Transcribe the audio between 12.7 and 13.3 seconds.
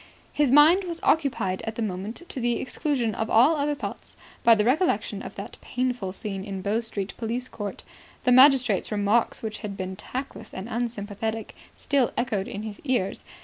ears.